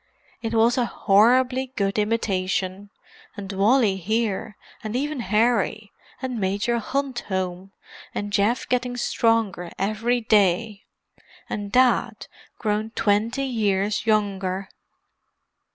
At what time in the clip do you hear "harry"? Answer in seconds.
5.19-5.91